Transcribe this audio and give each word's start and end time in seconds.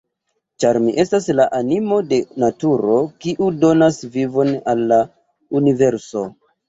Ĉar 0.63 0.77
Mi 0.85 0.93
estas 1.03 1.27
la 1.39 1.43
animo 1.57 1.99
de 2.13 2.19
naturo, 2.43 2.95
kiu 3.25 3.51
donas 3.65 4.01
vivon 4.17 4.55
al 4.75 4.83
la 4.93 5.01
universo. 5.61 6.25